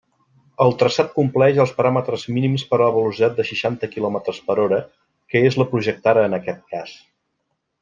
[0.63, 4.81] El traçat compleix els paràmetres mínims per a la velocitat de seixanta quilòmetres per hora
[5.35, 6.99] que és la projectada en aquest cas.